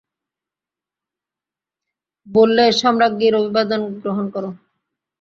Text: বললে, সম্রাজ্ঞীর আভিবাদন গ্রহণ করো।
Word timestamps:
বললে, 2.27 2.63
সম্রাজ্ঞীর 2.81 3.33
আভিবাদন 3.39 3.81
গ্রহণ 4.03 4.25
করো। 4.35 4.49